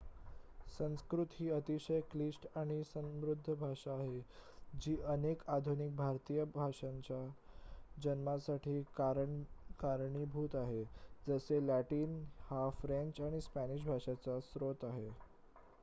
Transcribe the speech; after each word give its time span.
संस्कृत 0.69 1.33
ही 1.33 1.49
अतिशय 1.51 1.99
क्लिष्ट 2.11 2.47
आणि 2.57 2.81
समृद्ध 2.85 3.53
भाषा 3.53 3.91
आहे 3.95 4.21
जी 4.77 4.95
अनेक 5.07 5.43
आधुनिक 5.49 5.95
भारतीय 5.97 6.43
भाषांच्या 6.55 7.19
जन्मासाठी 7.97 8.81
कारणीभूत 8.95 10.55
आहे 10.57 10.83
जसे 11.27 11.65
लॅटिन 11.67 12.21
हा 12.49 12.69
फ्रेंच 12.81 13.21
आणि 13.21 13.41
स्पॅनिश 13.41 13.85
भाषांचा 13.85 14.39
स्रोत 14.45 14.85
आहे 14.85 15.09